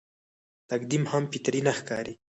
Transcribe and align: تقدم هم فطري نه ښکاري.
تقدم 0.71 1.03
هم 1.11 1.23
فطري 1.31 1.61
نه 1.67 1.71
ښکاري. 1.77 2.13